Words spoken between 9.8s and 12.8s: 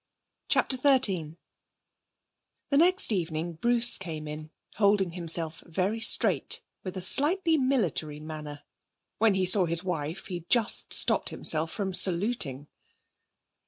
wife he just stopped himself from saluting.